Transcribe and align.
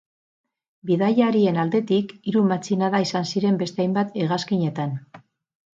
Bidaiarien 0.91 1.59
aldetik 1.65 2.15
hiru 2.31 2.41
matxinada 2.53 3.05
izan 3.09 3.31
ziren 3.35 3.63
beste 3.65 3.87
hainbat 3.87 4.21
hegazkinetan. 4.25 4.99